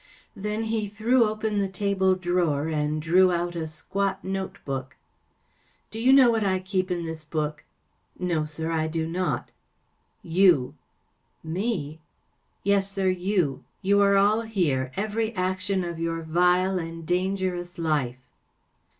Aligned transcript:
Then 0.35 0.63
he 0.63 0.87
threw 0.87 1.25
open 1.25 1.59
the 1.59 1.67
table 1.69 2.15
drawer 2.15 2.67
and 2.67 2.99
drew 2.99 3.31
out 3.31 3.55
a 3.55 3.67
squat 3.67 4.23
note 4.23 4.57
book. 4.65 4.95
44 5.91 5.91
Do 5.91 5.99
you 6.01 6.11
know 6.11 6.31
what 6.31 6.43
I 6.43 6.57
keep 6.57 6.89
in 6.89 7.05
this 7.05 7.23
book? 7.23 7.63
‚ÄĚ 8.15 8.17
44 8.21 8.35
No, 8.39 8.45
sir, 8.45 8.71
I 8.71 8.87
do 8.87 9.07
not! 9.07 9.51
‚ÄĚ 10.25 10.31
44 10.31 10.31
You! 10.33 10.55
‚ÄĚ 10.57 11.53
44 11.53 11.53
Me? 11.53 11.83
‚ÄĚ 11.85 12.49
44 12.65 12.75
Yes, 12.75 12.91
sir, 12.91 13.07
you! 13.09 13.63
You 13.83 14.01
are 14.01 14.17
all 14.17 14.41
here‚ÄĒevery 14.41 15.33
action 15.35 15.83
of 15.83 15.99
your 15.99 16.23
vile 16.23 16.79
and 16.79 17.05
dangerous 17.05 17.77
life. 17.77 18.25